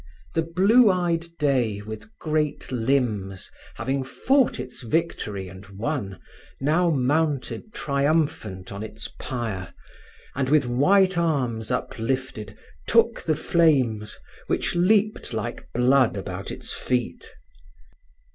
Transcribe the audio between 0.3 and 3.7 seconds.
The blue eyed day, with great limbs,